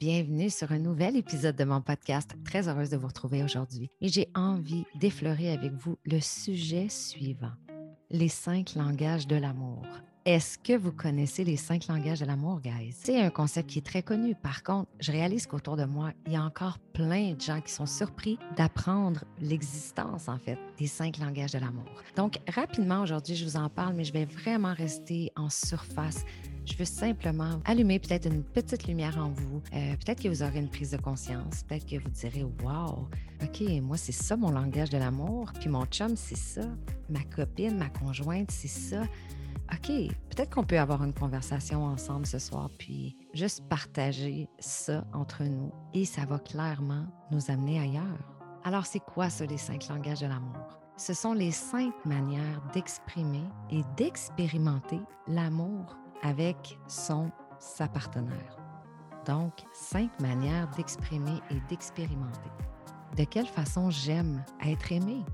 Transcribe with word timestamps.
Bienvenue 0.00 0.48
sur 0.48 0.72
un 0.72 0.78
nouvel 0.78 1.14
épisode 1.14 1.56
de 1.56 1.64
mon 1.64 1.82
podcast. 1.82 2.30
Très 2.42 2.70
heureuse 2.70 2.88
de 2.88 2.96
vous 2.96 3.08
retrouver 3.08 3.44
aujourd'hui. 3.44 3.90
Et 4.00 4.08
j'ai 4.08 4.30
envie 4.34 4.86
d'effleurer 4.94 5.52
avec 5.52 5.72
vous 5.72 5.98
le 6.06 6.20
sujet 6.20 6.88
suivant 6.88 7.52
les 8.08 8.30
cinq 8.30 8.76
langages 8.76 9.26
de 9.26 9.36
l'amour. 9.36 9.84
Est-ce 10.26 10.58
que 10.58 10.76
vous 10.76 10.92
connaissez 10.92 11.44
les 11.44 11.56
cinq 11.56 11.86
langages 11.86 12.20
de 12.20 12.26
l'amour, 12.26 12.60
guys? 12.60 12.92
C'est 12.92 13.18
un 13.18 13.30
concept 13.30 13.70
qui 13.70 13.78
est 13.78 13.86
très 13.86 14.02
connu. 14.02 14.34
Par 14.34 14.62
contre, 14.62 14.90
je 15.00 15.12
réalise 15.12 15.46
qu'autour 15.46 15.78
de 15.78 15.86
moi, 15.86 16.12
il 16.26 16.34
y 16.34 16.36
a 16.36 16.42
encore 16.42 16.78
plein 16.92 17.32
de 17.32 17.40
gens 17.40 17.62
qui 17.62 17.72
sont 17.72 17.86
surpris 17.86 18.38
d'apprendre 18.54 19.24
l'existence, 19.40 20.28
en 20.28 20.36
fait, 20.36 20.58
des 20.78 20.88
cinq 20.88 21.16
langages 21.16 21.52
de 21.52 21.58
l'amour. 21.58 21.86
Donc, 22.16 22.38
rapidement, 22.54 23.00
aujourd'hui, 23.00 23.34
je 23.34 23.46
vous 23.46 23.56
en 23.56 23.70
parle, 23.70 23.94
mais 23.94 24.04
je 24.04 24.12
vais 24.12 24.26
vraiment 24.26 24.74
rester 24.74 25.32
en 25.36 25.48
surface. 25.48 26.26
Je 26.66 26.76
veux 26.76 26.84
simplement 26.84 27.58
allumer 27.64 27.98
peut-être 27.98 28.26
une 28.26 28.42
petite 28.42 28.86
lumière 28.86 29.16
en 29.16 29.30
vous. 29.30 29.62
Euh, 29.72 29.96
peut-être 30.04 30.22
que 30.22 30.28
vous 30.28 30.42
aurez 30.42 30.58
une 30.58 30.68
prise 30.68 30.90
de 30.90 30.98
conscience. 30.98 31.62
Peut-être 31.66 31.86
que 31.86 31.96
vous 31.96 32.10
direz 32.10 32.44
Wow, 32.62 33.08
OK, 33.42 33.62
moi, 33.80 33.96
c'est 33.96 34.12
ça 34.12 34.36
mon 34.36 34.50
langage 34.50 34.90
de 34.90 34.98
l'amour. 34.98 35.50
Puis 35.58 35.70
mon 35.70 35.86
chum, 35.86 36.14
c'est 36.14 36.36
ça. 36.36 36.68
Ma 37.08 37.24
copine, 37.24 37.78
ma 37.78 37.88
conjointe, 37.88 38.50
c'est 38.50 38.68
ça. 38.68 39.04
OK, 39.72 39.86
peut-être 40.30 40.54
qu'on 40.54 40.64
peut 40.64 40.78
avoir 40.78 41.04
une 41.04 41.14
conversation 41.14 41.84
ensemble 41.84 42.26
ce 42.26 42.38
soir, 42.38 42.70
puis 42.78 43.16
juste 43.34 43.68
partager 43.68 44.48
ça 44.58 45.04
entre 45.12 45.44
nous. 45.44 45.72
Et 45.94 46.04
ça 46.04 46.24
va 46.24 46.38
clairement 46.38 47.06
nous 47.30 47.50
amener 47.50 47.78
ailleurs. 47.80 48.18
Alors, 48.64 48.86
c'est 48.86 49.00
quoi 49.00 49.30
ça, 49.30 49.46
les 49.46 49.58
cinq 49.58 49.88
langages 49.88 50.20
de 50.20 50.26
l'amour? 50.26 50.78
Ce 50.96 51.14
sont 51.14 51.32
les 51.32 51.52
cinq 51.52 51.94
manières 52.04 52.60
d'exprimer 52.74 53.44
et 53.70 53.82
d'expérimenter 53.96 55.00
l'amour 55.28 55.96
avec 56.22 56.78
son, 56.88 57.30
sa 57.58 57.88
partenaire. 57.88 58.56
Donc, 59.24 59.52
cinq 59.72 60.10
manières 60.20 60.68
d'exprimer 60.76 61.40
et 61.50 61.60
d'expérimenter. 61.68 62.50
De 63.16 63.24
quelle 63.24 63.46
façon 63.46 63.90
j'aime 63.90 64.44
être 64.62 64.92
aimé? 64.92 65.24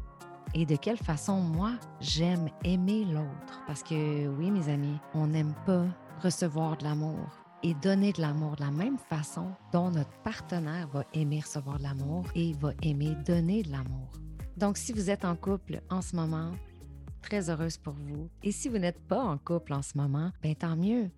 Et 0.57 0.65
de 0.65 0.75
quelle 0.77 0.97
façon 0.97 1.39
moi 1.39 1.73
j'aime 2.01 2.49
aimer 2.65 3.05
l'autre? 3.05 3.62
Parce 3.67 3.83
que 3.83 4.27
oui, 4.27 4.51
mes 4.51 4.71
amis, 4.71 4.97
on 5.12 5.27
n'aime 5.27 5.55
pas 5.67 5.85
recevoir 6.23 6.79
de 6.79 6.85
l'amour 6.85 7.29
et 7.62 7.75
donner 7.75 8.15
de 8.15 8.23
l'amour 8.23 8.57
de 8.57 8.62
la 8.62 8.71
même 8.71 8.97
façon 8.97 9.53
dont 9.71 9.91
notre 9.91 10.19
partenaire 10.23 10.89
va 10.89 11.05
aimer 11.12 11.41
recevoir 11.41 11.77
de 11.77 11.83
l'amour 11.83 12.25
et 12.34 12.55
va 12.55 12.73
aimer 12.83 13.15
donner 13.27 13.65
de 13.65 13.71
l'amour. 13.71 14.11
Donc, 14.57 14.79
si 14.79 14.95
vous 14.95 15.11
êtes 15.11 15.27
en 15.27 15.37
couple 15.37 15.83
en 15.91 16.01
ce 16.01 16.17
moment, 16.17 16.53
très 17.21 17.51
heureuse 17.51 17.77
pour 17.77 17.93
vous. 17.93 18.31
Et 18.43 18.51
si 18.51 18.71
vous 18.71 18.79
n'êtes 18.79 19.07
pas 19.07 19.23
en 19.23 19.37
couple 19.37 19.75
en 19.75 19.83
ce 19.83 19.99
moment, 19.99 20.33
bien 20.41 20.55
tant 20.55 20.77
mieux. 20.77 21.11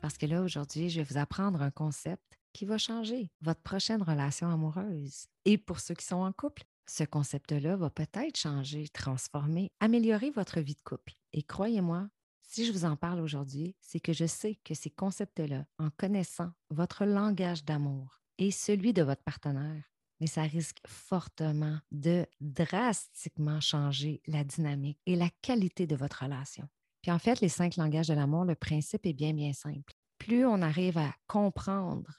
Parce 0.00 0.18
que 0.18 0.26
là, 0.26 0.42
aujourd'hui, 0.42 0.90
je 0.90 1.00
vais 1.00 1.06
vous 1.08 1.18
apprendre 1.18 1.62
un 1.62 1.70
concept 1.70 2.40
qui 2.52 2.64
va 2.64 2.76
changer 2.76 3.30
votre 3.40 3.60
prochaine 3.60 4.02
relation 4.02 4.48
amoureuse. 4.48 5.26
Et 5.44 5.58
pour 5.58 5.78
ceux 5.78 5.94
qui 5.94 6.04
sont 6.04 6.16
en 6.16 6.32
couple, 6.32 6.64
ce 6.90 7.04
concept-là 7.04 7.76
va 7.76 7.88
peut-être 7.88 8.36
changer, 8.36 8.88
transformer, 8.88 9.70
améliorer 9.78 10.30
votre 10.30 10.58
vie 10.58 10.74
de 10.74 10.82
couple. 10.82 11.14
Et 11.32 11.44
croyez-moi, 11.44 12.08
si 12.42 12.66
je 12.66 12.72
vous 12.72 12.84
en 12.84 12.96
parle 12.96 13.20
aujourd'hui, 13.20 13.76
c'est 13.80 14.00
que 14.00 14.12
je 14.12 14.26
sais 14.26 14.56
que 14.64 14.74
ces 14.74 14.90
concepts-là, 14.90 15.66
en 15.78 15.90
connaissant 15.90 16.50
votre 16.68 17.04
langage 17.04 17.64
d'amour 17.64 18.20
et 18.38 18.50
celui 18.50 18.92
de 18.92 19.04
votre 19.04 19.22
partenaire, 19.22 19.84
mais 20.18 20.26
ça 20.26 20.42
risque 20.42 20.78
fortement 20.84 21.78
de 21.92 22.26
drastiquement 22.40 23.60
changer 23.60 24.20
la 24.26 24.42
dynamique 24.42 24.98
et 25.06 25.14
la 25.14 25.30
qualité 25.42 25.86
de 25.86 25.94
votre 25.94 26.24
relation. 26.24 26.68
Puis 27.02 27.12
en 27.12 27.20
fait, 27.20 27.40
les 27.40 27.48
cinq 27.48 27.76
langages 27.76 28.08
de 28.08 28.14
l'amour, 28.14 28.44
le 28.44 28.56
principe 28.56 29.06
est 29.06 29.12
bien, 29.12 29.32
bien 29.32 29.52
simple. 29.52 29.94
Plus 30.18 30.44
on 30.44 30.60
arrive 30.60 30.98
à 30.98 31.14
comprendre 31.28 32.10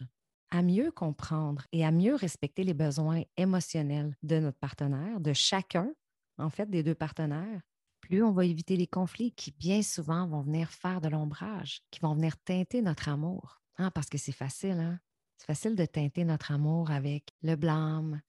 à 0.52 0.61
mieux 0.61 0.91
comprendre 0.91 1.66
et 1.71 1.85
à 1.85 1.91
mieux 1.91 2.16
respecter 2.16 2.63
les 2.63 2.73
besoins 2.73 3.23
émotionnels 3.38 4.16
de 4.23 4.39
notre 4.39 4.59
partenaire, 4.59 5.19
de 5.19 5.33
chacun, 5.33 5.93
en 6.38 6.49
fait, 6.49 6.69
des 6.69 6.83
deux 6.83 6.95
partenaires, 6.95 7.61
plus 8.02 8.23
on 8.23 8.31
va 8.31 8.45
éviter 8.45 8.76
les 8.76 8.87
conflits 8.87 9.31
qui, 9.31 9.52
bien 9.52 9.81
souvent, 9.81 10.27
vont 10.27 10.42
venir 10.42 10.70
faire 10.71 11.02
de 11.02 11.08
l'ombrage, 11.09 11.81
qui 11.92 11.99
vont 11.99 12.15
venir 12.15 12.37
teinter 12.37 12.81
notre 12.81 13.09
amour. 13.09 13.61
Hein, 13.77 13.92
parce 13.92 14.09
que 14.09 14.17
c'est 14.17 14.31
facile, 14.31 14.80
hein? 14.80 14.99
C'est 15.37 15.48
facile 15.48 15.76
de 15.76 15.86
teinter 15.86 16.23
notre 16.26 16.52
amour 16.52 16.92
avec 16.92 17.30
le 17.42 17.55
blâme, 17.55 18.21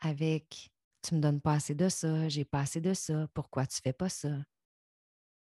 avec 0.00 0.70
tu 1.02 1.14
me 1.14 1.20
donnes 1.20 1.40
pas 1.40 1.54
assez 1.54 1.74
de 1.74 1.88
ça, 1.88 2.28
j'ai 2.28 2.44
pas 2.44 2.60
assez 2.60 2.80
de 2.80 2.94
ça, 2.94 3.26
pourquoi 3.34 3.66
tu 3.66 3.80
fais 3.82 3.92
pas 3.92 4.08
ça? 4.08 4.28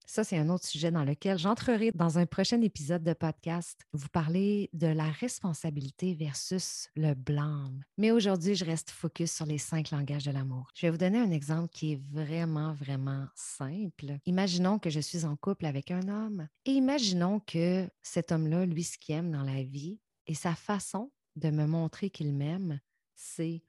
Ça, 0.09 0.23
c'est 0.23 0.37
un 0.37 0.47
autre 0.47 0.65
sujet 0.65 0.89
dans 0.89 1.03
lequel 1.03 1.37
j'entrerai 1.37 1.91
dans 1.93 2.17
un 2.17 2.25
prochain 2.25 2.61
épisode 2.61 3.03
de 3.03 3.11
podcast. 3.11 3.81
Vous 3.91 4.07
parlez 4.07 4.69
de 4.71 4.87
la 4.87 5.11
responsabilité 5.11 6.13
versus 6.13 6.87
le 6.95 7.13
blâme. 7.13 7.83
Mais 7.97 8.11
aujourd'hui, 8.11 8.55
je 8.55 8.63
reste 8.63 8.89
focus 8.89 9.33
sur 9.33 9.45
les 9.45 9.57
cinq 9.57 9.91
langages 9.91 10.23
de 10.23 10.31
l'amour. 10.31 10.69
Je 10.75 10.85
vais 10.85 10.91
vous 10.91 10.97
donner 10.97 11.19
un 11.19 11.31
exemple 11.31 11.67
qui 11.73 11.91
est 11.91 12.01
vraiment, 12.09 12.71
vraiment 12.71 13.27
simple. 13.35 14.17
Imaginons 14.25 14.79
que 14.79 14.89
je 14.89 15.01
suis 15.01 15.25
en 15.25 15.35
couple 15.35 15.65
avec 15.65 15.91
un 15.91 16.07
homme 16.07 16.47
et 16.63 16.71
imaginons 16.71 17.41
que 17.41 17.89
cet 18.01 18.31
homme-là, 18.31 18.65
lui, 18.65 18.85
ce 18.85 18.97
qu'il 18.97 19.15
aime 19.15 19.31
dans 19.31 19.43
la 19.43 19.61
vie 19.61 19.99
et 20.25 20.35
sa 20.35 20.55
façon 20.55 21.11
de 21.35 21.49
me 21.49 21.65
montrer 21.65 22.09
qu'il 22.11 22.33
m'aime, 22.33 22.79
c'est 23.13 23.61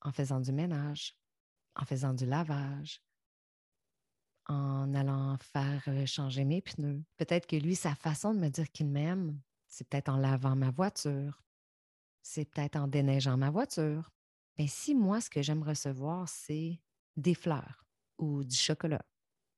en 0.00 0.10
faisant 0.10 0.40
du 0.40 0.50
ménage, 0.50 1.16
en 1.76 1.84
faisant 1.84 2.14
du 2.14 2.26
lavage, 2.26 3.00
en 4.46 4.94
allant 4.94 5.36
faire 5.38 5.84
changer 6.06 6.44
mes 6.44 6.62
pneus. 6.62 7.02
Peut-être 7.16 7.46
que 7.46 7.56
lui, 7.56 7.74
sa 7.74 7.94
façon 7.94 8.34
de 8.34 8.40
me 8.40 8.48
dire 8.48 8.70
qu'il 8.70 8.88
m'aime, 8.88 9.40
c'est 9.68 9.88
peut-être 9.88 10.08
en 10.08 10.16
lavant 10.16 10.56
ma 10.56 10.70
voiture. 10.70 11.42
C'est 12.22 12.44
peut-être 12.44 12.76
en 12.76 12.88
déneigeant 12.88 13.36
ma 13.36 13.50
voiture. 13.50 14.10
Mais 14.58 14.66
si 14.66 14.94
moi, 14.94 15.20
ce 15.20 15.30
que 15.30 15.42
j'aime 15.42 15.62
recevoir, 15.62 16.28
c'est 16.28 16.80
des 17.16 17.34
fleurs 17.34 17.84
ou 18.18 18.44
du 18.44 18.56
chocolat, 18.56 19.04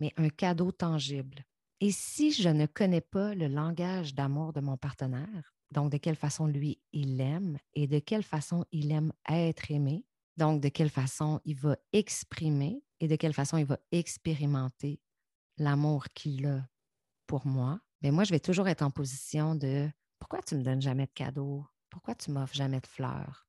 mais 0.00 0.12
un 0.16 0.28
cadeau 0.28 0.72
tangible. 0.72 1.44
Et 1.80 1.90
si 1.90 2.32
je 2.32 2.48
ne 2.48 2.66
connais 2.66 3.00
pas 3.00 3.34
le 3.34 3.48
langage 3.48 4.14
d'amour 4.14 4.52
de 4.52 4.60
mon 4.60 4.76
partenaire, 4.76 5.54
donc 5.70 5.90
de 5.90 5.98
quelle 5.98 6.16
façon 6.16 6.46
lui, 6.46 6.80
il 6.92 7.20
aime 7.20 7.58
et 7.74 7.86
de 7.86 7.98
quelle 7.98 8.22
façon 8.22 8.64
il 8.70 8.92
aime 8.92 9.12
être 9.28 9.70
aimé, 9.70 10.04
donc 10.36 10.60
de 10.60 10.68
quelle 10.68 10.90
façon 10.90 11.40
il 11.44 11.56
va 11.56 11.76
exprimer 11.92 12.83
et 13.00 13.08
de 13.08 13.16
quelle 13.16 13.32
façon 13.32 13.56
il 13.56 13.64
va 13.64 13.78
expérimenter 13.92 15.00
l'amour 15.58 16.08
qu'il 16.14 16.46
a 16.46 16.68
pour 17.26 17.46
moi, 17.46 17.80
mais 18.04 18.10
moi, 18.10 18.24
je 18.24 18.30
vais 18.30 18.40
toujours 18.40 18.68
être 18.68 18.82
en 18.82 18.90
position 18.90 19.54
de 19.54 19.90
pourquoi 20.18 20.42
tu 20.42 20.54
ne 20.54 20.60
me 20.60 20.64
donnes 20.64 20.82
jamais 20.82 21.06
de 21.06 21.12
cadeaux? 21.12 21.64
Pourquoi 21.88 22.14
tu 22.14 22.30
m'offres 22.30 22.54
jamais 22.54 22.80
de 22.80 22.86
fleurs? 22.86 23.46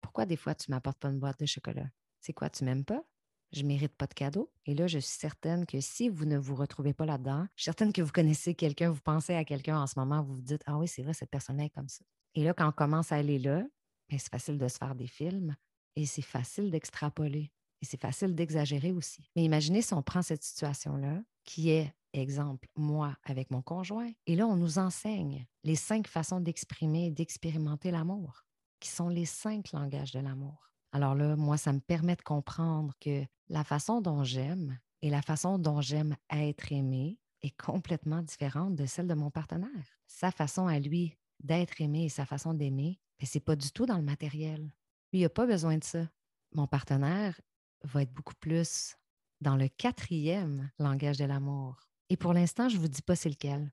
Pourquoi 0.00 0.24
des 0.24 0.36
fois 0.36 0.54
tu 0.54 0.70
ne 0.70 0.76
m'apportes 0.76 0.98
pas 0.98 1.08
une 1.08 1.18
boîte 1.18 1.38
de 1.38 1.46
chocolat? 1.46 1.90
C'est 2.18 2.32
quoi, 2.32 2.48
tu 2.48 2.64
m'aimes 2.64 2.84
pas? 2.84 3.04
Je 3.52 3.62
ne 3.62 3.68
mérite 3.68 3.94
pas 3.94 4.06
de 4.06 4.14
cadeaux. 4.14 4.50
Et 4.64 4.74
là, 4.74 4.86
je 4.86 4.98
suis 4.98 5.18
certaine 5.18 5.66
que 5.66 5.80
si 5.80 6.08
vous 6.08 6.24
ne 6.24 6.38
vous 6.38 6.54
retrouvez 6.54 6.94
pas 6.94 7.04
là-dedans, 7.04 7.46
je 7.56 7.62
suis 7.62 7.64
certaine 7.64 7.92
que 7.92 8.00
vous 8.00 8.10
connaissez 8.10 8.54
quelqu'un, 8.54 8.90
vous 8.90 9.02
pensez 9.02 9.34
à 9.34 9.44
quelqu'un 9.44 9.78
en 9.78 9.86
ce 9.86 9.98
moment, 9.98 10.22
vous 10.22 10.34
vous 10.34 10.42
dites 10.42 10.62
Ah 10.66 10.78
oui, 10.78 10.88
c'est 10.88 11.02
vrai, 11.02 11.12
cette 11.12 11.30
personne-là 11.30 11.64
est 11.64 11.70
comme 11.70 11.88
ça. 11.88 12.04
Et 12.34 12.42
là, 12.42 12.54
quand 12.54 12.68
on 12.68 12.72
commence 12.72 13.12
à 13.12 13.16
aller 13.16 13.38
là, 13.38 13.62
ben, 14.08 14.18
c'est 14.18 14.30
facile 14.30 14.56
de 14.56 14.66
se 14.66 14.78
faire 14.78 14.94
des 14.94 15.06
films 15.06 15.54
et 15.94 16.06
c'est 16.06 16.22
facile 16.22 16.70
d'extrapoler. 16.70 17.52
Et 17.84 17.86
c'est 17.86 18.00
facile 18.00 18.34
d'exagérer 18.34 18.92
aussi. 18.92 19.28
Mais 19.36 19.44
imaginez 19.44 19.82
si 19.82 19.92
on 19.92 20.02
prend 20.02 20.22
cette 20.22 20.42
situation-là, 20.42 21.22
qui 21.44 21.68
est, 21.68 21.92
exemple, 22.14 22.66
moi 22.76 23.14
avec 23.24 23.50
mon 23.50 23.60
conjoint, 23.60 24.10
et 24.26 24.36
là, 24.36 24.46
on 24.46 24.56
nous 24.56 24.78
enseigne 24.78 25.46
les 25.64 25.76
cinq 25.76 26.08
façons 26.08 26.40
d'exprimer 26.40 27.08
et 27.08 27.10
d'expérimenter 27.10 27.90
l'amour, 27.90 28.46
qui 28.80 28.88
sont 28.88 29.10
les 29.10 29.26
cinq 29.26 29.72
langages 29.72 30.12
de 30.12 30.20
l'amour. 30.20 30.70
Alors 30.92 31.14
là, 31.14 31.36
moi, 31.36 31.58
ça 31.58 31.74
me 31.74 31.78
permet 31.78 32.16
de 32.16 32.22
comprendre 32.22 32.94
que 33.00 33.26
la 33.50 33.64
façon 33.64 34.00
dont 34.00 34.24
j'aime 34.24 34.78
et 35.02 35.10
la 35.10 35.20
façon 35.20 35.58
dont 35.58 35.82
j'aime 35.82 36.16
être 36.32 36.72
aimé 36.72 37.18
est 37.42 37.54
complètement 37.62 38.22
différente 38.22 38.76
de 38.76 38.86
celle 38.86 39.08
de 39.08 39.14
mon 39.14 39.30
partenaire. 39.30 39.98
Sa 40.06 40.30
façon 40.30 40.68
à 40.68 40.80
lui 40.80 41.18
d'être 41.38 41.82
aimé 41.82 42.04
et 42.06 42.08
sa 42.08 42.24
façon 42.24 42.54
d'aimer, 42.54 42.98
ce 43.22 43.36
n'est 43.36 43.42
pas 43.42 43.56
du 43.56 43.70
tout 43.72 43.84
dans 43.84 43.98
le 43.98 44.02
matériel. 44.02 44.74
Lui, 45.12 45.20
il 45.20 45.22
n'a 45.24 45.28
pas 45.28 45.44
besoin 45.44 45.76
de 45.76 45.84
ça. 45.84 46.08
Mon 46.54 46.66
partenaire, 46.66 47.38
va 47.84 48.02
être 48.02 48.12
beaucoup 48.12 48.34
plus 48.40 48.96
dans 49.40 49.56
le 49.56 49.68
quatrième 49.68 50.70
langage 50.78 51.18
de 51.18 51.24
l'amour. 51.24 51.76
Et 52.08 52.16
pour 52.16 52.32
l'instant, 52.32 52.68
je 52.68 52.76
ne 52.76 52.80
vous 52.80 52.88
dis 52.88 53.02
pas 53.02 53.16
c'est 53.16 53.28
lequel. 53.28 53.72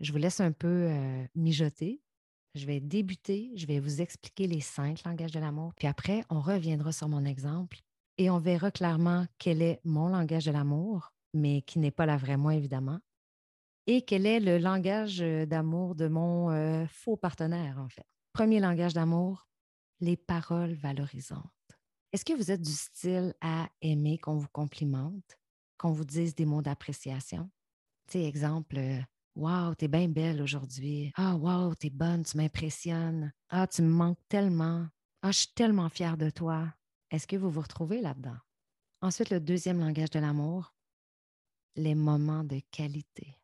Je 0.00 0.12
vous 0.12 0.18
laisse 0.18 0.40
un 0.40 0.52
peu 0.52 0.88
euh, 0.90 1.24
mijoter. 1.34 2.02
Je 2.54 2.66
vais 2.66 2.80
débuter, 2.80 3.52
je 3.56 3.66
vais 3.66 3.78
vous 3.78 4.00
expliquer 4.00 4.46
les 4.46 4.60
cinq 4.60 5.04
langages 5.04 5.32
de 5.32 5.38
l'amour, 5.38 5.74
puis 5.74 5.86
après, 5.86 6.24
on 6.30 6.40
reviendra 6.40 6.92
sur 6.92 7.08
mon 7.08 7.24
exemple 7.24 7.78
et 8.16 8.30
on 8.30 8.38
verra 8.38 8.70
clairement 8.70 9.26
quel 9.38 9.62
est 9.62 9.80
mon 9.84 10.08
langage 10.08 10.46
de 10.46 10.50
l'amour, 10.50 11.12
mais 11.34 11.62
qui 11.62 11.78
n'est 11.78 11.92
pas 11.92 12.06
la 12.06 12.16
vraie 12.16 12.36
moi, 12.36 12.54
évidemment, 12.54 12.98
et 13.86 14.02
quel 14.02 14.26
est 14.26 14.40
le 14.40 14.58
langage 14.58 15.20
euh, 15.20 15.46
d'amour 15.46 15.94
de 15.94 16.08
mon 16.08 16.50
euh, 16.50 16.86
faux 16.88 17.16
partenaire, 17.16 17.78
en 17.78 17.88
fait. 17.88 18.06
Premier 18.32 18.60
langage 18.60 18.92
d'amour, 18.92 19.48
les 20.00 20.16
paroles 20.16 20.74
valorisantes. 20.74 21.57
Est-ce 22.12 22.24
que 22.24 22.32
vous 22.32 22.50
êtes 22.50 22.62
du 22.62 22.72
style 22.72 23.34
à 23.40 23.68
aimer 23.82 24.18
qu'on 24.18 24.36
vous 24.36 24.48
complimente, 24.52 25.38
qu'on 25.76 25.92
vous 25.92 26.04
dise 26.04 26.34
des 26.34 26.46
mots 26.46 26.62
d'appréciation? 26.62 27.50
Tu 28.06 28.18
sais, 28.18 28.24
exemple, 28.24 28.78
euh, 28.78 29.00
Wow, 29.38 29.76
t'es 29.76 29.86
bien 29.86 30.08
belle 30.08 30.42
aujourd'hui. 30.42 31.12
Ah, 31.14 31.36
wow, 31.36 31.72
t'es 31.76 31.90
bonne, 31.90 32.24
tu 32.24 32.36
m'impressionnes. 32.36 33.32
Ah, 33.50 33.68
tu 33.68 33.82
me 33.82 33.88
manques 33.88 34.18
tellement. 34.28 34.88
Ah, 35.22 35.30
je 35.30 35.38
suis 35.38 35.52
tellement 35.54 35.88
fière 35.88 36.16
de 36.16 36.28
toi. 36.28 36.74
Est-ce 37.12 37.28
que 37.28 37.36
vous 37.36 37.48
vous 37.48 37.60
retrouvez 37.60 38.00
là-dedans? 38.00 38.36
Ensuite, 39.00 39.30
le 39.30 39.38
deuxième 39.38 39.78
langage 39.78 40.10
de 40.10 40.18
l'amour, 40.18 40.74
les 41.76 41.94
moments 41.94 42.42
de 42.42 42.60
qualité. 42.72 43.38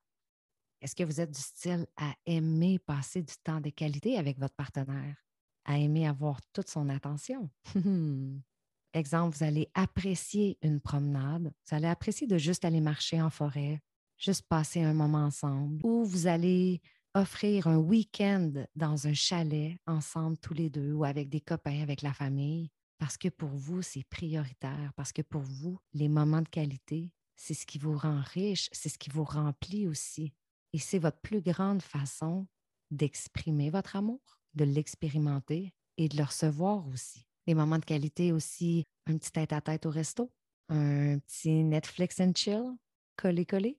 Est-ce 0.81 0.97
que 0.97 1.05
vous 1.05 1.21
êtes 1.21 1.31
du 1.31 1.41
style 1.41 1.87
à 1.97 2.13
aimer 2.27 2.81
passer 2.81 3.23
du 3.23 3.35
temps 3.45 3.61
de 3.61 3.71
qualité 3.71 4.19
avec 4.19 4.39
votre 4.41 4.57
partenaire, 4.57 5.17
à 5.65 5.79
aimer 5.79 6.09
avoir 6.09 6.41
toute 6.53 6.69
son 6.69 6.89
attention? 6.89 7.51
Exemple, 8.95 9.37
vous 9.37 9.45
allez 9.45 9.69
apprécier 9.75 10.57
une 10.63 10.81
promenade, 10.81 11.53
vous 11.69 11.77
allez 11.77 11.89
apprécier 11.89 12.29
de 12.29 12.39
juste 12.39 12.65
aller 12.65 12.81
marcher 12.81 13.21
en 13.21 13.29
forêt, 13.29 13.83
juste 14.19 14.47
passer 14.49 14.83
un 14.83 14.95
moment 14.95 15.25
ensemble, 15.25 15.85
ou 15.85 16.05
vous 16.05 16.29
allez 16.29 16.81
offrir 17.13 17.67
un 17.67 17.77
week-end 17.77 18.53
dans 18.77 19.09
un 19.09 19.13
chalet 19.13 19.77
ensemble 19.87 20.39
tous 20.39 20.55
les 20.55 20.71
deux 20.71 20.93
ou 20.93 21.05
avec 21.05 21.29
des 21.29 21.41
copains, 21.41 21.83
avec 21.83 22.03
la 22.03 22.13
famille, 22.13 22.71
parce 22.99 23.19
que 23.19 23.29
pour 23.29 23.51
vous, 23.51 23.83
c'est 23.83 24.05
prioritaire, 24.05 24.93
parce 24.97 25.13
que 25.13 25.23
pour 25.23 25.43
vous, 25.43 25.77
les 25.93 26.09
moments 26.09 26.43
de 26.43 26.49
qualité, 26.49 27.13
c'est 27.35 27.55
ce 27.55 27.67
qui 27.67 27.79
vous 27.79 27.99
rend 27.99 28.23
riche, 28.33 28.69
c'est 28.71 28.89
ce 28.89 28.99
qui 28.99 29.11
vous 29.11 29.25
remplit 29.25 29.89
aussi. 29.89 30.33
Et 30.73 30.79
c'est 30.79 31.01
votre 31.01 31.21
plus 31.21 31.41
grande 31.41 31.83
façon 31.83 32.47
d'exprimer 32.93 33.71
votre 33.71 33.97
amour, 33.97 34.39
de 34.55 34.65
l'expérimenter 34.65 35.75
et 35.97 36.09
de 36.09 36.17
le 36.17 36.23
recevoir 36.23 36.87
aussi. 36.89 37.27
Les 37.47 37.55
moments 37.55 37.79
de 37.79 37.85
qualité 37.85 38.33
aussi, 38.33 38.85
un 39.07 39.17
petit 39.17 39.33
tête-à-tête 39.33 39.87
au 39.87 39.91
resto, 39.91 40.33
un 40.69 41.19
petit 41.19 41.63
Netflix 41.65 42.21
and 42.21 42.33
chill, 42.35 42.77
collé-collé. 43.17 43.79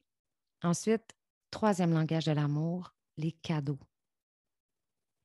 Ensuite, 0.61 1.15
troisième 1.51 1.93
langage 1.93 2.25
de 2.25 2.31
l'amour, 2.31 2.93
les 3.17 3.31
cadeaux. 3.31 3.79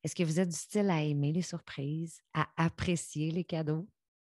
Est-ce 0.03 0.15
que 0.15 0.23
vous 0.23 0.39
êtes 0.39 0.49
du 0.49 0.55
style 0.55 0.89
à 0.89 1.03
aimer 1.03 1.31
les 1.31 1.43
surprises, 1.43 2.21
à 2.33 2.47
apprécier 2.57 3.31
les 3.31 3.43
cadeaux? 3.43 3.87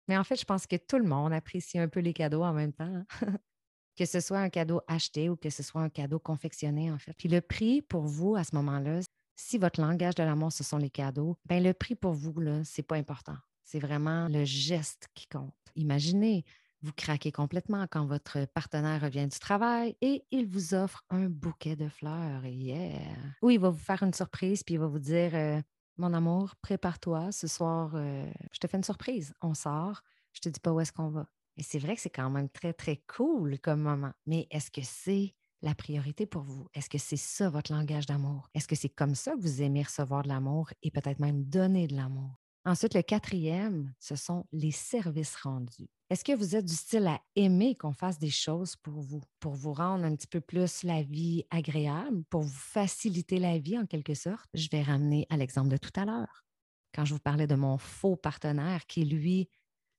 Mais 0.07 0.17
en 0.17 0.23
fait, 0.23 0.35
je 0.35 0.45
pense 0.45 0.65
que 0.65 0.75
tout 0.75 0.97
le 0.97 1.07
monde 1.07 1.33
apprécie 1.33 1.77
un 1.77 1.87
peu 1.87 1.99
les 1.99 2.13
cadeaux 2.13 2.43
en 2.43 2.53
même 2.53 2.73
temps. 2.73 3.03
que 3.95 4.05
ce 4.05 4.19
soit 4.19 4.39
un 4.39 4.49
cadeau 4.49 4.81
acheté 4.87 5.29
ou 5.29 5.35
que 5.35 5.49
ce 5.49 5.63
soit 5.63 5.81
un 5.81 5.89
cadeau 5.89 6.17
confectionné, 6.17 6.91
en 6.91 6.97
fait. 6.97 7.13
Puis 7.13 7.29
le 7.29 7.41
prix 7.41 7.81
pour 7.81 8.03
vous 8.03 8.35
à 8.35 8.43
ce 8.43 8.55
moment-là, 8.55 9.01
si 9.35 9.57
votre 9.57 9.81
langage 9.81 10.15
de 10.15 10.23
l'amour, 10.23 10.51
ce 10.51 10.63
sont 10.63 10.77
les 10.77 10.89
cadeaux, 10.89 11.37
bien 11.45 11.59
le 11.59 11.73
prix 11.73 11.95
pour 11.95 12.13
vous, 12.13 12.39
là, 12.39 12.63
c'est 12.63 12.83
pas 12.83 12.95
important. 12.95 13.35
C'est 13.63 13.79
vraiment 13.79 14.27
le 14.27 14.43
geste 14.43 15.07
qui 15.13 15.27
compte. 15.27 15.53
Imaginez, 15.75 16.43
vous 16.81 16.91
craquez 16.93 17.31
complètement 17.31 17.85
quand 17.89 18.05
votre 18.05 18.45
partenaire 18.45 19.01
revient 19.01 19.27
du 19.27 19.37
travail 19.37 19.95
et 20.01 20.25
il 20.31 20.47
vous 20.47 20.73
offre 20.73 21.03
un 21.09 21.29
bouquet 21.29 21.75
de 21.75 21.87
fleurs. 21.87 22.45
Yeah! 22.45 22.99
Ou 23.43 23.51
il 23.51 23.59
va 23.59 23.69
vous 23.69 23.77
faire 23.77 24.01
une 24.01 24.13
surprise 24.13 24.63
puis 24.63 24.75
il 24.75 24.79
va 24.79 24.87
vous 24.87 24.99
dire 24.99 25.35
euh, 25.35 25.61
Mon 25.97 26.13
amour, 26.13 26.55
prépare-toi, 26.61 27.31
ce 27.31 27.47
soir, 27.47 27.91
euh, 27.93 28.25
je 28.51 28.59
te 28.59 28.67
fais 28.67 28.77
une 28.77 28.83
surprise. 28.83 29.33
On 29.41 29.53
sort, 29.53 30.01
je 30.33 30.41
te 30.41 30.49
dis 30.49 30.59
pas 30.59 30.73
où 30.73 30.79
est-ce 30.79 30.91
qu'on 30.91 31.09
va. 31.09 31.27
Et 31.57 31.63
c'est 31.63 31.79
vrai 31.79 31.95
que 31.95 32.01
c'est 32.01 32.09
quand 32.09 32.29
même 32.31 32.49
très, 32.49 32.73
très 32.73 33.03
cool 33.15 33.59
comme 33.59 33.81
moment. 33.81 34.13
Mais 34.25 34.47
est-ce 34.49 34.71
que 34.71 34.81
c'est 34.83 35.35
la 35.61 35.75
priorité 35.75 36.25
pour 36.25 36.41
vous? 36.41 36.67
Est-ce 36.73 36.89
que 36.89 36.97
c'est 36.97 37.17
ça 37.17 37.49
votre 37.49 37.71
langage 37.71 38.07
d'amour? 38.07 38.49
Est-ce 38.55 38.67
que 38.67 38.75
c'est 38.75 38.89
comme 38.89 39.13
ça 39.13 39.33
que 39.33 39.41
vous 39.41 39.61
aimez 39.61 39.83
recevoir 39.83 40.23
de 40.23 40.29
l'amour 40.29 40.71
et 40.81 40.89
peut-être 40.89 41.19
même 41.19 41.43
donner 41.43 41.85
de 41.85 41.95
l'amour? 41.95 42.40
Ensuite, 42.63 42.93
le 42.93 43.01
quatrième, 43.01 43.91
ce 43.99 44.15
sont 44.15 44.45
les 44.51 44.71
services 44.71 45.35
rendus. 45.35 45.89
Est-ce 46.11 46.23
que 46.23 46.35
vous 46.35 46.55
êtes 46.55 46.65
du 46.65 46.75
style 46.75 47.07
à 47.07 47.19
aimer 47.35 47.75
qu'on 47.75 47.93
fasse 47.93 48.19
des 48.19 48.29
choses 48.29 48.75
pour 48.75 49.01
vous, 49.01 49.21
pour 49.39 49.55
vous 49.55 49.73
rendre 49.73 50.05
un 50.05 50.15
petit 50.15 50.27
peu 50.27 50.41
plus 50.41 50.83
la 50.83 51.01
vie 51.01 51.43
agréable, 51.49 52.23
pour 52.29 52.41
vous 52.41 52.49
faciliter 52.49 53.39
la 53.39 53.57
vie 53.57 53.79
en 53.79 53.87
quelque 53.87 54.13
sorte? 54.13 54.47
Je 54.53 54.67
vais 54.71 54.83
ramener 54.83 55.25
à 55.29 55.37
l'exemple 55.37 55.69
de 55.69 55.77
tout 55.77 55.91
à 55.95 56.05
l'heure. 56.05 56.43
Quand 56.93 57.05
je 57.05 57.13
vous 57.15 57.19
parlais 57.19 57.47
de 57.47 57.55
mon 57.55 57.79
faux 57.79 58.15
partenaire 58.15 58.85
qui, 58.85 59.05
lui, 59.05 59.49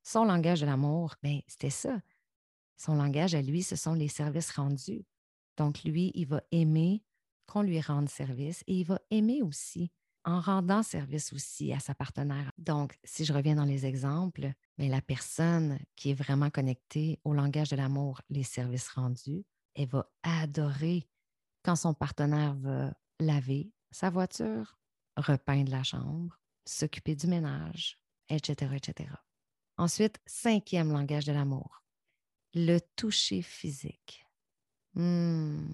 son 0.05 0.25
langage 0.25 0.61
de 0.61 0.67
l'amour, 0.67 1.17
bien, 1.23 1.41
c'était 1.49 1.71
ça. 1.71 2.01
Son 2.77 2.95
langage 2.95 3.35
à 3.35 3.43
lui, 3.43 3.63
ce 3.63 3.75
sont 3.75 3.95
les 3.95 4.09
services 4.09 4.53
rendus. 4.53 5.05
Donc, 5.57 5.83
lui, 5.83 6.13
il 6.15 6.27
va 6.27 6.43
aimer 6.53 7.03
qu'on 7.47 7.63
lui 7.63 7.81
rende 7.81 8.09
service 8.09 8.63
et 8.69 8.81
il 8.81 8.85
va 8.85 9.01
aimer 9.11 9.43
aussi 9.43 9.91
en 10.25 10.41
rendant 10.41 10.83
service 10.83 11.33
aussi 11.33 11.73
à 11.73 11.81
sa 11.81 11.95
partenaire. 11.95 12.53
Donc, 12.59 12.99
si 13.05 13.25
je 13.25 13.33
reviens 13.33 13.57
dans 13.57 13.65
les 13.65 13.87
exemples, 13.87 14.53
mais 14.79 14.89
la 14.89 15.01
personne 15.01 15.79
qui 15.97 16.11
est 16.11 16.15
vraiment 16.15 16.51
connectée 16.51 17.21
au 17.25 17.35
langage 17.35 17.71
de 17.71 17.77
l'amour, 17.77 18.21
les 18.29 18.45
services 18.45 18.89
rendus, 18.89 19.45
elle 19.75 19.89
va 19.89 20.09
adorer 20.23 21.09
quand 21.65 21.77
son 21.77 21.95
partenaire 21.95 22.55
va 22.55 22.93
laver 23.21 23.73
sa 23.91 24.11
voiture, 24.11 24.79
repeindre 25.17 25.71
la 25.71 25.83
chambre, 25.83 26.39
s'occuper 26.65 27.15
du 27.15 27.27
ménage, 27.27 27.99
etc., 28.29 28.73
etc. 28.77 29.11
Ensuite, 29.77 30.21
cinquième 30.27 30.93
langage 30.93 31.25
de 31.25 31.33
l'amour, 31.33 31.83
le 32.55 32.79
toucher 32.97 33.43
physique. 33.43 34.25
Hmm. 34.95 35.73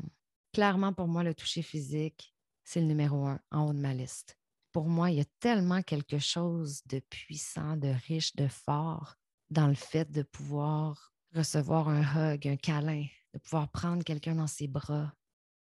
Clairement, 0.52 0.92
pour 0.92 1.08
moi, 1.08 1.22
le 1.22 1.34
toucher 1.34 1.62
physique, 1.62 2.34
c'est 2.64 2.80
le 2.80 2.86
numéro 2.86 3.26
un 3.26 3.40
en 3.50 3.66
haut 3.66 3.72
de 3.72 3.78
ma 3.78 3.94
liste 3.94 4.37
pour 4.78 4.88
moi, 4.88 5.10
il 5.10 5.16
y 5.16 5.20
a 5.20 5.24
tellement 5.40 5.82
quelque 5.82 6.20
chose 6.20 6.82
de 6.86 7.00
puissant, 7.00 7.76
de 7.76 7.88
riche, 8.06 8.36
de 8.36 8.46
fort 8.46 9.16
dans 9.50 9.66
le 9.66 9.74
fait 9.74 10.08
de 10.08 10.22
pouvoir 10.22 11.12
recevoir 11.34 11.88
un 11.88 12.02
hug, 12.02 12.46
un 12.46 12.56
câlin, 12.56 13.04
de 13.34 13.40
pouvoir 13.40 13.72
prendre 13.72 14.04
quelqu'un 14.04 14.36
dans 14.36 14.46
ses 14.46 14.68
bras, 14.68 15.12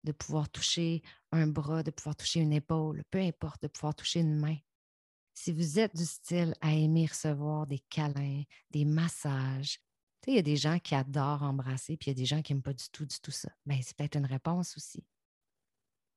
de 0.02 0.10
pouvoir 0.10 0.48
toucher 0.48 1.02
un 1.30 1.46
bras, 1.46 1.84
de 1.84 1.92
pouvoir 1.92 2.16
toucher 2.16 2.40
une 2.40 2.52
épaule, 2.52 3.04
peu 3.12 3.20
importe, 3.20 3.62
de 3.62 3.68
pouvoir 3.68 3.94
toucher 3.94 4.18
une 4.18 4.40
main. 4.40 4.56
Si 5.34 5.52
vous 5.52 5.78
êtes 5.78 5.94
du 5.94 6.04
style 6.04 6.56
à 6.60 6.72
aimer 6.72 7.06
recevoir 7.06 7.68
des 7.68 7.84
câlins, 7.88 8.42
des 8.72 8.84
massages, 8.84 9.78
il 10.26 10.34
y 10.34 10.38
a 10.38 10.42
des 10.42 10.56
gens 10.56 10.80
qui 10.80 10.96
adorent 10.96 11.44
embrasser, 11.44 11.96
puis 11.96 12.10
il 12.10 12.14
y 12.14 12.16
a 12.18 12.20
des 12.22 12.26
gens 12.26 12.42
qui 12.42 12.52
n'aiment 12.52 12.62
pas 12.62 12.74
du 12.74 12.90
tout, 12.90 13.06
du 13.06 13.20
tout 13.20 13.30
ça. 13.30 13.52
Bien, 13.66 13.78
c'est 13.80 13.96
peut-être 13.96 14.16
une 14.16 14.26
réponse 14.26 14.76
aussi. 14.76 15.06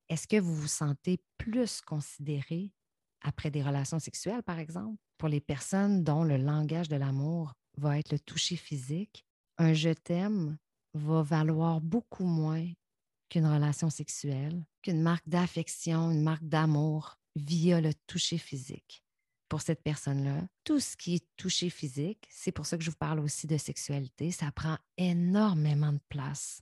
Est-ce 0.08 0.28
que 0.28 0.40
vous 0.40 0.56
vous 0.56 0.68
sentez 0.68 1.22
plus 1.38 1.82
considéré 1.82 2.74
après 3.22 3.52
des 3.52 3.64
relations 3.64 4.00
sexuelles, 4.00 4.44
par 4.44 4.60
exemple? 4.60 4.98
Pour 5.18 5.30
les 5.30 5.42
personnes 5.42 6.04
dont 6.04 6.24
le 6.24 6.38
langage 6.38 6.90
de 6.90 6.96
l'amour 6.96 7.54
va 7.78 8.00
être 8.00 8.12
le 8.12 8.20
toucher 8.20 8.56
physique, 8.56 9.26
un 9.58 9.74
je 9.74 9.90
t'aime 9.90 10.58
va 10.94 11.22
valoir 11.22 11.82
beaucoup 11.82 12.26
moins 12.26 12.66
qu'une 13.30 13.46
relation 13.46 13.90
sexuelle, 13.90 14.66
qu'une 14.82 15.02
marque 15.02 15.28
d'affection, 15.28 16.12
une 16.12 16.24
marque 16.24 16.44
d'amour 16.44 17.18
via 17.36 17.80
le 17.80 17.94
toucher 18.08 18.38
physique. 18.38 19.04
Pour 19.50 19.62
cette 19.62 19.82
personne-là, 19.82 20.48
tout 20.64 20.80
ce 20.80 20.96
qui 20.96 21.16
est 21.16 21.28
toucher 21.36 21.70
physique, 21.70 22.28
c'est 22.30 22.52
pour 22.52 22.66
ça 22.66 22.78
que 22.78 22.84
je 22.84 22.92
vous 22.92 22.98
parle 22.98 23.20
aussi 23.20 23.48
de 23.48 23.58
sexualité, 23.58 24.32
ça 24.32 24.52
prend 24.52 24.78
énormément 24.98 25.94
de 25.94 26.02
place. 26.10 26.62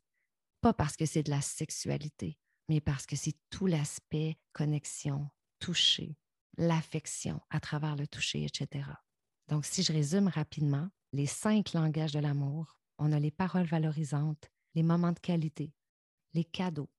Pas 0.62 0.74
parce 0.74 0.96
que 0.96 1.06
c'est 1.06 1.24
de 1.24 1.30
la 1.30 1.42
sexualité, 1.42 2.38
mais 2.70 2.82
parce 2.82 3.06
que 3.06 3.16
c'est 3.16 3.36
tout 3.50 3.66
l'aspect 3.66 4.38
connexion, 4.54 5.30
toucher, 5.60 6.18
l'affection 6.58 7.40
à 7.50 7.60
travers 7.60 7.96
le 7.96 8.08
toucher, 8.08 8.44
etc. 8.44 8.90
Donc, 9.48 9.66
si 9.66 9.84
je 9.84 9.94
résume 9.94 10.28
rapidement, 10.28 10.90
les 11.14 11.26
cinq 11.26 11.74
langages 11.74 12.12
de 12.12 12.20
l'amour, 12.20 12.78
on 12.98 13.12
a 13.12 13.20
les 13.20 13.32
paroles 13.32 13.66
valorisantes, 13.66 14.50
les 14.76 14.84
moments 14.84 15.12
de 15.12 15.20
qualité, 15.20 15.74
les 16.34 16.44
cadeaux, 16.44 16.90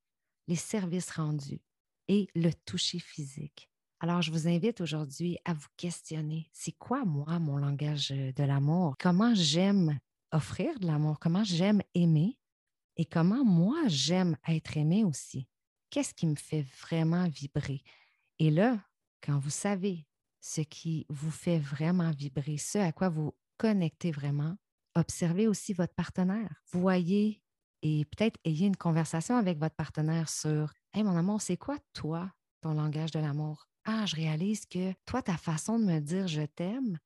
les 0.47 0.57
services 0.57 1.11
rendus 1.11 1.61
et 2.09 2.29
le 2.35 2.53
toucher 2.65 2.99
physique. 2.99 3.69
Alors, 4.01 4.23
je 4.23 4.31
vous 4.31 4.47
invite 4.47 4.81
aujourd'hui 4.81 5.39
à 5.45 5.53
vous 5.53 5.67
questionner, 5.77 6.49
c'est 6.53 6.73
quoi 6.73 7.05
moi 7.05 7.39
mon 7.39 7.57
langage 7.57 8.11
de 8.11 8.45
l'amour? 8.45 8.97
Comment 8.99 9.35
j'aime 9.35 9.99
offrir 10.33 10.79
de 10.79 10.87
l'amour? 10.87 11.19
Comment 11.19 11.45
j'aime 11.45 11.83
aimer? 11.95 12.39
Et 12.97 13.05
comment 13.05 13.45
moi 13.45 13.81
j'aime 13.87 14.37
être 14.47 14.77
aimé 14.77 15.05
aussi? 15.05 15.49
Qu'est-ce 15.91 16.15
qui 16.15 16.27
me 16.27 16.37
fait 16.37 16.67
vraiment 16.81 17.29
vibrer? 17.29 17.83
Et 18.39 18.51
là, 18.51 18.79
quand 19.23 19.39
vous 19.39 19.51
savez 19.51 20.07
ce 20.41 20.61
qui 20.61 21.07
vous 21.09 21.31
fait 21.31 21.59
vraiment 21.59 22.11
vibrer, 22.11 22.57
ce 22.59 22.79
à 22.79 22.93
quoi 22.93 23.09
vous 23.09 23.33
connectez 23.57 24.13
vraiment, 24.13 24.57
observez 24.95 25.49
aussi 25.49 25.73
votre 25.73 25.95
partenaire. 25.95 26.63
Voyez 26.73 27.43
et 27.83 28.05
peut-être 28.07 28.39
ayez 28.45 28.67
une 28.67 28.77
conversation 28.77 29.37
avec 29.37 29.59
votre 29.59 29.77
partenaire 29.77 30.29
sur 30.29 30.73
Hey, 30.93 31.05
mon 31.05 31.17
amour, 31.17 31.41
c'est 31.41 31.57
quoi 31.57 31.79
toi, 31.93 32.33
ton 32.61 32.75
langage 32.75 33.11
de 33.11 33.21
l'amour? 33.21 33.69
Ah, 33.85 34.05
je 34.07 34.17
réalise 34.17 34.67
que 34.67 34.93
toi, 35.07 35.23
ta 35.23 35.37
façon 35.37 35.79
de 35.79 35.85
me 35.85 36.01
dire 36.01 36.29
je 36.29 36.43
t'aime, 36.43 36.99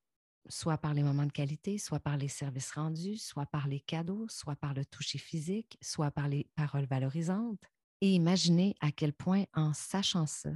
soit 0.48 0.78
par 0.78 0.94
les 0.94 1.02
moments 1.02 1.26
de 1.26 1.32
qualité, 1.32 1.78
soit 1.78 2.00
par 2.00 2.16
les 2.16 2.28
services 2.28 2.72
rendus, 2.72 3.18
soit 3.18 3.46
par 3.46 3.68
les 3.68 3.80
cadeaux, 3.80 4.26
soit 4.28 4.56
par 4.56 4.74
le 4.74 4.84
toucher 4.84 5.18
physique, 5.18 5.78
soit 5.82 6.10
par 6.10 6.28
les 6.28 6.50
paroles 6.56 6.86
valorisantes, 6.86 7.62
et 8.00 8.12
imaginez 8.14 8.74
à 8.80 8.90
quel 8.92 9.12
point, 9.12 9.44
en 9.54 9.72
sachant 9.74 10.26
ça, 10.26 10.50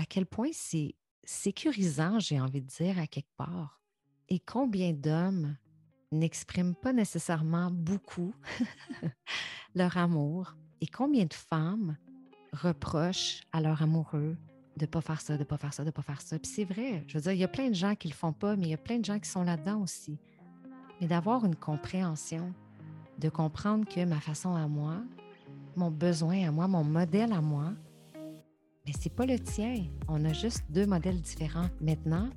à 0.00 0.06
quel 0.06 0.24
point 0.24 0.48
c'est 0.52 0.94
sécurisant, 1.24 2.18
j'ai 2.18 2.40
envie 2.40 2.62
de 2.62 2.66
dire, 2.66 2.98
à 2.98 3.06
quelque 3.06 3.32
part. 3.36 3.82
Et 4.30 4.40
combien 4.40 4.92
d'hommes 4.92 5.56
n'expriment 6.10 6.74
pas 6.74 6.94
nécessairement 6.94 7.70
beaucoup 7.70 8.34
leur 9.74 9.98
amour 9.98 10.56
et 10.80 10.86
combien 10.86 11.26
de 11.26 11.34
femmes 11.34 11.98
reprochent 12.54 13.42
à 13.52 13.60
leur 13.60 13.82
amoureux 13.82 14.36
de 14.78 14.86
pas 14.86 15.02
faire 15.02 15.20
ça, 15.20 15.36
de 15.36 15.44
pas 15.44 15.58
faire 15.58 15.74
ça, 15.74 15.84
de 15.84 15.90
pas 15.90 16.02
faire 16.02 16.22
ça. 16.22 16.38
Puis 16.38 16.50
c'est 16.50 16.64
vrai, 16.64 17.04
je 17.06 17.18
veux 17.18 17.22
dire, 17.22 17.32
il 17.32 17.38
y 17.38 17.44
a 17.44 17.48
plein 17.48 17.68
de 17.68 17.74
gens 17.74 17.94
qui 17.94 18.08
le 18.08 18.14
font 18.14 18.32
pas, 18.32 18.56
mais 18.56 18.68
il 18.68 18.70
y 18.70 18.74
a 18.74 18.78
plein 18.78 18.98
de 18.98 19.04
gens 19.04 19.18
qui 19.18 19.28
sont 19.28 19.44
là-dedans 19.44 19.82
aussi. 19.82 20.18
Mais 21.00 21.08
d'avoir 21.08 21.44
une 21.44 21.56
compréhension, 21.56 22.54
de 23.18 23.28
comprendre 23.28 23.86
que 23.86 24.02
ma 24.06 24.20
façon 24.20 24.54
à 24.54 24.66
moi, 24.66 25.02
mon 25.76 25.90
besoin 25.90 26.48
à 26.48 26.50
moi, 26.50 26.66
mon 26.68 26.84
modèle 26.84 27.34
à 27.34 27.42
moi, 27.42 27.74
c'est 28.98 29.14
pas 29.14 29.26
le 29.26 29.38
tien. 29.38 29.84
On 30.08 30.24
a 30.24 30.32
juste 30.32 30.64
deux 30.70 30.86
modèles 30.86 31.20
différents. 31.20 31.68
Maintenant, 31.80 32.28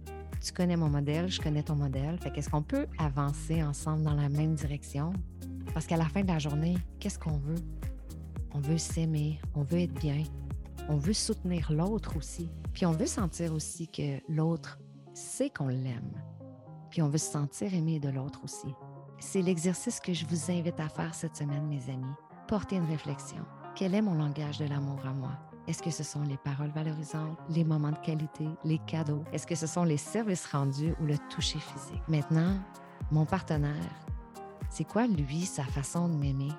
tu 0.41 0.51
connais 0.51 0.75
mon 0.75 0.89
modèle, 0.89 1.29
je 1.29 1.39
connais 1.39 1.63
ton 1.63 1.75
modèle. 1.75 2.17
Fait 2.19 2.31
qu'est-ce 2.31 2.49
qu'on 2.49 2.61
peut 2.61 2.87
avancer 2.97 3.63
ensemble 3.63 4.03
dans 4.03 4.13
la 4.13 4.29
même 4.29 4.55
direction? 4.55 5.13
Parce 5.73 5.85
qu'à 5.85 5.97
la 5.97 6.05
fin 6.05 6.21
de 6.21 6.27
la 6.27 6.39
journée, 6.39 6.77
qu'est-ce 6.99 7.17
qu'on 7.17 7.37
veut? 7.37 7.63
On 8.53 8.59
veut 8.59 8.77
s'aimer, 8.77 9.39
on 9.55 9.63
veut 9.63 9.79
être 9.79 9.93
bien, 9.99 10.23
on 10.89 10.97
veut 10.97 11.13
soutenir 11.13 11.71
l'autre 11.71 12.17
aussi. 12.17 12.49
Puis 12.73 12.85
on 12.85 12.91
veut 12.91 13.07
sentir 13.07 13.53
aussi 13.53 13.87
que 13.87 14.19
l'autre 14.27 14.79
sait 15.13 15.49
qu'on 15.49 15.69
l'aime. 15.69 16.11
Puis 16.89 17.01
on 17.01 17.09
veut 17.09 17.17
se 17.17 17.31
sentir 17.31 17.73
aimé 17.73 17.99
de 17.99 18.09
l'autre 18.09 18.41
aussi. 18.43 18.67
C'est 19.19 19.41
l'exercice 19.41 19.99
que 19.99 20.13
je 20.13 20.25
vous 20.25 20.51
invite 20.51 20.79
à 20.79 20.89
faire 20.89 21.15
cette 21.15 21.37
semaine, 21.37 21.65
mes 21.67 21.89
amis. 21.89 22.13
Portez 22.47 22.75
une 22.75 22.85
réflexion. 22.85 23.45
Quel 23.75 23.95
est 23.95 24.01
mon 24.01 24.15
langage 24.15 24.59
de 24.59 24.65
l'amour 24.65 24.99
à 25.05 25.13
moi? 25.13 25.31
Est-ce 25.65 25.81
que 25.81 25.91
ce 25.91 26.03
sont 26.03 26.23
les 26.23 26.35
paroles 26.35 26.71
valorisantes, 26.71 27.37
les 27.49 27.63
moments 27.63 27.91
de 27.91 27.97
qualité, 27.99 28.45
les 28.65 28.79
cadeaux? 28.79 29.23
Est-ce 29.31 29.47
que 29.47 29.55
ce 29.55 29.65
sont 29.65 29.85
les 29.85 29.97
services 29.97 30.45
rendus 30.45 30.93
ou 31.01 31.05
le 31.05 31.17
toucher 31.29 31.59
physique? 31.59 32.01
Maintenant, 32.09 32.57
mon 33.11 33.25
partenaire, 33.25 33.73
c'est 34.69 34.83
quoi, 34.83 35.07
lui, 35.07 35.45
sa 35.45 35.63
façon 35.63 36.09
de 36.09 36.15
m'aimer? 36.15 36.51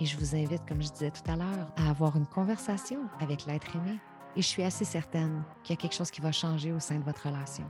Et 0.00 0.04
je 0.04 0.18
vous 0.18 0.34
invite, 0.34 0.66
comme 0.66 0.82
je 0.82 0.90
disais 0.90 1.10
tout 1.10 1.30
à 1.30 1.36
l'heure, 1.36 1.72
à 1.76 1.88
avoir 1.88 2.16
une 2.16 2.26
conversation 2.26 3.00
avec 3.20 3.46
l'être 3.46 3.74
aimé. 3.74 3.98
Et 4.36 4.42
je 4.42 4.46
suis 4.48 4.62
assez 4.62 4.84
certaine 4.84 5.42
qu'il 5.62 5.74
y 5.74 5.78
a 5.78 5.80
quelque 5.80 5.94
chose 5.94 6.10
qui 6.10 6.20
va 6.20 6.32
changer 6.32 6.72
au 6.72 6.80
sein 6.80 6.98
de 6.98 7.04
votre 7.04 7.26
relation. 7.26 7.64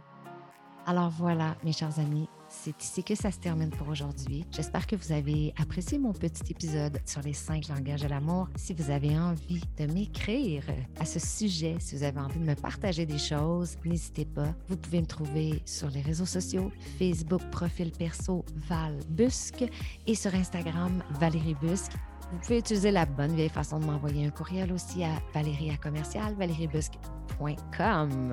Alors 0.86 1.10
voilà, 1.10 1.54
mes 1.62 1.72
chers 1.72 1.96
amis, 2.00 2.28
c'est 2.52 2.82
ici 2.82 3.02
que 3.02 3.14
ça 3.14 3.30
se 3.30 3.38
termine 3.38 3.70
pour 3.70 3.88
aujourd'hui. 3.88 4.44
J'espère 4.50 4.86
que 4.86 4.94
vous 4.94 5.12
avez 5.12 5.54
apprécié 5.60 5.98
mon 5.98 6.12
petit 6.12 6.52
épisode 6.52 7.00
sur 7.06 7.22
les 7.22 7.32
cinq 7.32 7.68
langages 7.68 8.02
de 8.02 8.08
l'amour. 8.08 8.48
Si 8.56 8.74
vous 8.74 8.90
avez 8.90 9.18
envie 9.18 9.62
de 9.78 9.86
m'écrire 9.92 10.62
à 11.00 11.04
ce 11.04 11.18
sujet, 11.18 11.76
si 11.80 11.96
vous 11.96 12.02
avez 12.02 12.20
envie 12.20 12.38
de 12.38 12.44
me 12.44 12.54
partager 12.54 13.06
des 13.06 13.18
choses, 13.18 13.76
n'hésitez 13.84 14.26
pas. 14.26 14.54
Vous 14.68 14.76
pouvez 14.76 15.00
me 15.00 15.06
trouver 15.06 15.62
sur 15.64 15.88
les 15.88 16.02
réseaux 16.02 16.26
sociaux, 16.26 16.70
Facebook, 16.98 17.40
profil 17.50 17.90
perso 17.90 18.44
Val 18.68 18.98
Busque 19.08 19.64
et 20.06 20.14
sur 20.14 20.34
Instagram 20.34 21.02
Valérie 21.18 21.56
Busque. 21.60 21.92
Vous 22.32 22.38
pouvez 22.38 22.58
utiliser 22.60 22.90
la 22.90 23.04
bonne 23.04 23.34
vieille 23.34 23.50
façon 23.50 23.78
de 23.78 23.84
m'envoyer 23.84 24.26
un 24.26 24.30
courriel 24.30 24.72
aussi 24.72 25.04
à 25.04 25.10
valérie 25.34 25.70
à 25.70 25.76
commercial, 25.76 26.34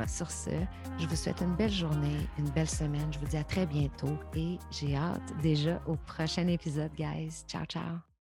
Sur 0.07 0.31
ce, 0.31 0.51
je 0.97 1.05
vous 1.05 1.15
souhaite 1.15 1.41
une 1.41 1.55
belle 1.55 1.71
journée, 1.71 2.27
une 2.37 2.49
belle 2.51 2.69
semaine. 2.69 3.11
Je 3.11 3.19
vous 3.19 3.27
dis 3.27 3.37
à 3.37 3.43
très 3.43 3.65
bientôt 3.65 4.17
et 4.35 4.57
j'ai 4.71 4.95
hâte 4.95 5.33
déjà 5.41 5.81
au 5.85 5.95
prochain 5.95 6.47
épisode, 6.47 6.91
guys. 6.95 7.43
Ciao, 7.45 7.65
ciao. 7.65 7.99